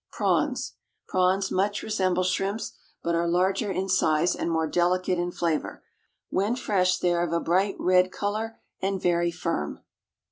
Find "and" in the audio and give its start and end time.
4.35-4.49, 8.81-8.99